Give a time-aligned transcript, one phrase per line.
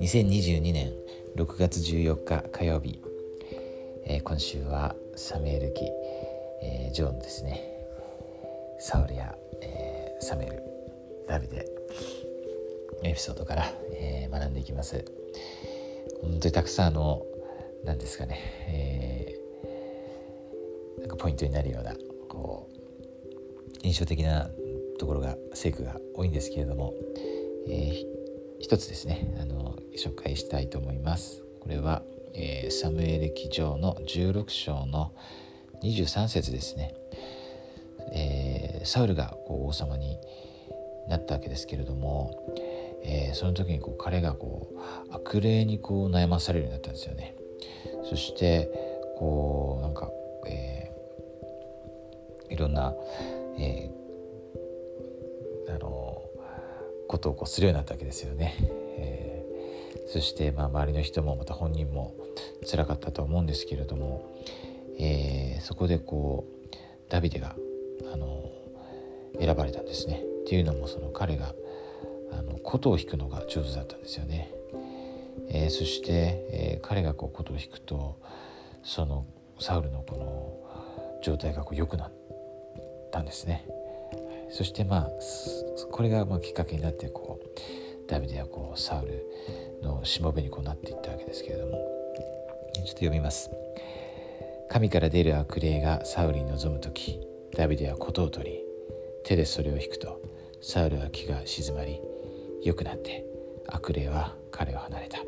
[0.00, 0.94] 2022年
[1.36, 2.98] 6月14日火曜日、
[4.06, 5.84] えー、今週はサムエル記、
[6.62, 7.60] えー、ジョーのですね。
[8.78, 10.62] サウルや、えー、サムエル
[11.28, 11.68] ダビデ。
[13.04, 15.04] エピソードから、えー、学んでいきます。
[16.22, 17.26] 本当にたくさんの
[17.84, 21.94] 何ですかね、えー、なんかポイントになるような
[22.28, 22.82] こう
[23.82, 24.48] 印象的な
[25.02, 26.94] ところが聖句が多いんですけれども、
[27.68, 28.06] えー、
[28.60, 31.42] 一つですねあの紹介したいと思います。
[31.60, 32.02] これは、
[32.34, 35.12] えー、サムエル記上の16章の
[35.82, 36.94] 23節ですね、
[38.12, 40.18] えー、サウルがこう王様に
[41.08, 42.54] なったわけですけれども、
[43.02, 47.34] えー、その時にこう彼がこう悪霊にこう悩まされるようになったんですよね。
[48.08, 48.70] そして
[49.18, 50.12] こうなんか、
[50.46, 52.94] えー、いろんな、
[53.58, 54.01] えー、
[55.68, 56.22] あの
[57.08, 58.54] ことをこうするようになったわけですよね、
[58.98, 62.14] えー、そして、まあ、周りの人もまた本人も
[62.68, 64.30] 辛かったと思うんですけれども、
[64.98, 66.76] えー、そこでこう
[67.08, 67.54] ダビデが
[68.12, 68.50] あの
[69.38, 71.54] 選ばれたんですねっていうのもその彼が
[72.32, 74.50] あの琴を弾くのが上手だったんですよね。
[75.48, 78.18] えー、そして、えー、彼がこう琴を弾くと
[78.82, 79.26] その
[79.60, 82.12] サウルのこの状態がこう良くなっ
[83.10, 83.66] たんですね。
[84.52, 85.10] そしてまあ
[85.90, 89.26] これがまあきっかけになってこうダビデはこうサウル
[89.82, 91.72] のしもべにこうなっていったわけですけれども
[92.74, 93.50] ちょっと読みます。
[94.72, 97.20] 神から出る悪霊がサウルに臨む時
[97.54, 98.64] ダビデは琴を取り
[99.22, 100.22] 手でそれを引くと
[100.62, 102.00] サウルは気が静まり
[102.62, 103.22] 良くなって
[103.68, 105.18] 悪霊は彼を離れた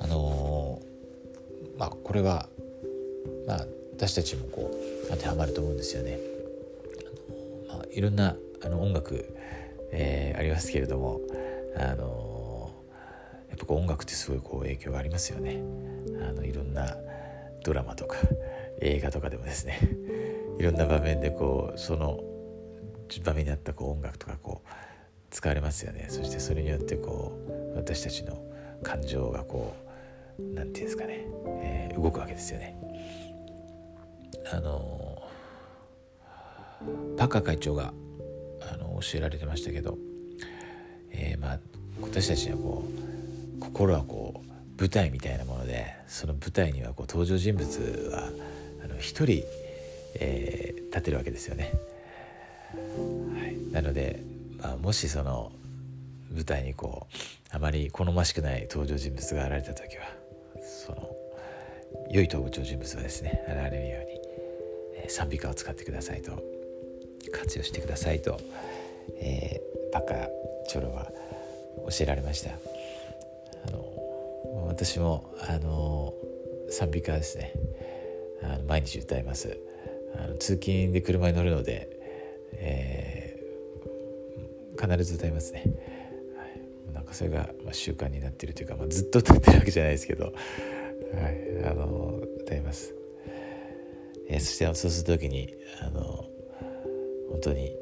[0.00, 2.50] あのー、まあこれは
[3.46, 6.29] まあ私たちもこう当てはまると思うんですよね。
[7.92, 9.34] いろんなあの音楽、
[9.92, 11.20] えー、ありますけれども
[11.76, 15.62] あのー、やっぱこう音楽ってすごいこう影響がありますよね。
[16.22, 16.96] あのいろんな
[17.64, 18.16] ドラマとか
[18.80, 19.78] 映画とかでもですね
[20.58, 22.20] いろんな場面でこうその
[23.24, 24.68] 場面にあったこう音楽とかこう
[25.30, 27.32] 使われますよねそしてそれによってこ
[27.74, 28.42] う私たちの
[28.82, 29.74] 感情がこ
[30.38, 31.26] う何て言うんですかね、
[31.62, 32.76] えー、動くわけですよね。
[34.52, 35.09] あの
[37.16, 37.92] パッカー会長が
[38.72, 39.98] あの教えられてましたけど、
[41.10, 41.58] えー、まあ
[42.00, 42.84] 私たちにはこ
[43.56, 48.30] う心はこう舞台みたいなものでその舞台にはこう登場人物は
[48.98, 49.44] 一人、
[50.14, 51.72] えー、立てるわけですよね。
[52.74, 54.22] はい、なので、
[54.58, 55.52] まあ、もしその
[56.32, 57.16] 舞台にこう
[57.50, 60.04] あまり好ましくない登場人物が現れた時は
[60.62, 61.10] その
[62.10, 64.20] 良い登場人物はですね現れるように、
[65.02, 66.59] えー、賛美歌を使ってくださいと
[67.32, 68.38] 活用してくださいと、
[69.20, 70.14] えー、パカ
[70.68, 71.10] チョロは
[71.88, 72.50] 教えられました。
[73.66, 76.14] あの私もあの
[76.70, 77.52] 賛美歌ですね。
[78.42, 79.58] あの毎日歌います。
[80.16, 82.00] あの通勤で車に乗るので
[82.60, 85.64] えー、必ず歌いますね、
[86.36, 86.44] は
[86.92, 90.34] い、なんかそれが、まあ、習慣になってるというか、まあ、ずっと歌ってるわけじゃないですけど、はい、
[91.64, 92.94] あの歌います、
[94.28, 96.26] えー、そしてそうする時にあの
[97.42, 97.74] 本当に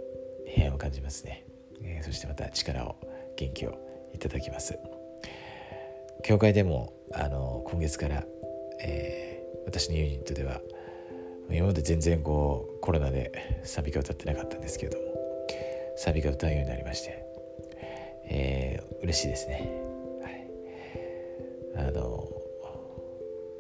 [0.46, 1.44] 平安を感じますね、
[1.82, 2.94] えー、そしてまた力を
[3.36, 3.76] 元気を
[4.14, 4.78] いただきます。
[6.22, 8.24] 教会でもあの今月から、
[8.80, 10.60] えー、私のユニットでは
[11.50, 15.04] 今まで全然こうコロナで賛美歌歌ってなかったんですけれども
[15.96, 17.25] 賛美歌歌うようになりまして、
[18.30, 19.72] えー、嬉しいですね。
[20.22, 22.40] はい、あの本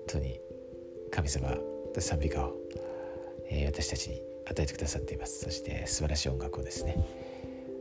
[0.06, 0.40] 当に
[1.10, 1.56] 神様
[1.92, 2.56] と賛美歌を、
[3.50, 5.44] えー、私たちに与えてくださっています。
[5.44, 6.96] そして素晴らしい音楽をですね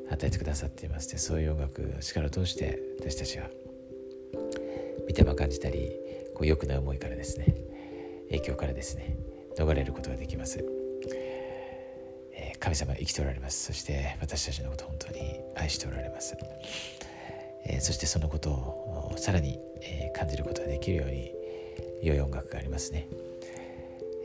[0.10, 1.10] 与えてくださっています。
[1.12, 3.50] でそういう音楽の力を通して私たちは
[5.08, 5.92] 見ても感じたり
[6.36, 7.56] こう良くない思いからですね
[8.30, 9.18] 影響からですね
[9.58, 10.64] 逃れることができます、
[12.34, 13.66] えー、神様生きておられます。
[13.66, 16.38] そして私たちのこと本当に愛しておられます、
[17.66, 21.34] えー、そしてそのことをさらに、え、感じることができるように
[22.04, 23.08] 良い音楽がありますね、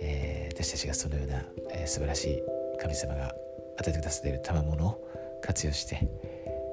[0.03, 2.43] え私たちがそのような、え素晴らしい
[2.81, 3.35] 神様が
[3.79, 5.09] 与えてくださっている賜物を
[5.43, 5.99] 活用して、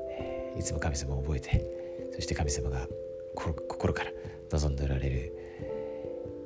[0.10, 2.88] えいつも神様を覚えてそして神様が
[3.36, 4.12] 心から
[4.52, 5.34] 望んでおられる、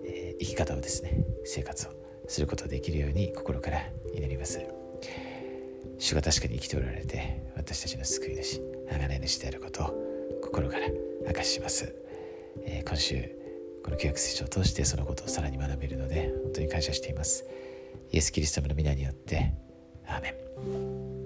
[0.05, 1.91] え生き方をですね生活を
[2.27, 3.79] することができるように心から
[4.13, 4.59] 祈ります。
[6.03, 8.59] 主が確かに生きておられて私たちの救い主
[8.89, 10.87] 贖い主であることを心から
[11.25, 11.95] 明かします、
[12.65, 13.23] えー、今週
[13.83, 16.33] この旧約聖書を通してそのことをさらに学べるので
[16.73, 17.45] 感謝しています。
[18.11, 19.53] イエス・キリストの皆によって
[20.07, 21.22] アーメン。